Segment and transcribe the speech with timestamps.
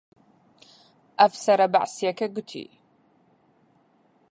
[1.19, 2.67] ئەفسەرە بەعسییەکە گوتی: